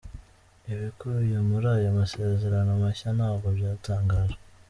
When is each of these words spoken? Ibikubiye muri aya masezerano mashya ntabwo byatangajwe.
Ibikubiye 0.71 1.39
muri 1.49 1.67
aya 1.75 1.91
masezerano 1.99 2.71
mashya 2.83 3.09
ntabwo 3.17 3.47
byatangajwe. 3.57 4.37